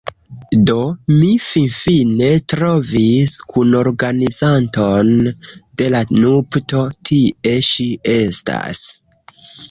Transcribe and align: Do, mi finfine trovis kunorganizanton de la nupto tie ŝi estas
Do, 0.67 0.75
mi 1.15 1.27
finfine 1.47 2.29
trovis 2.53 3.33
kunorganizanton 3.55 5.11
de 5.81 5.89
la 5.97 6.01
nupto 6.23 6.81
tie 7.11 7.53
ŝi 7.69 7.87
estas 8.15 8.81